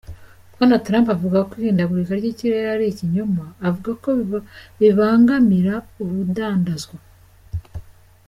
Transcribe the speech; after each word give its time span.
Bwana 0.53 0.77
Trump 0.85 1.07
avuga 1.15 1.39
ko 1.49 1.53
ihindagurika 1.61 2.13
ry'ikirere 2.19 2.67
ari 2.75 2.85
ikinyoma, 2.89 3.45
avuga 3.67 3.91
ko 4.03 4.09
bibangamira 4.79 5.73
urudandazwa. 6.01 6.97